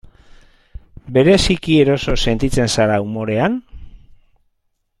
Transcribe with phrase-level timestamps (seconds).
[1.17, 3.61] Bereziki eroso sentitzen zara umorean?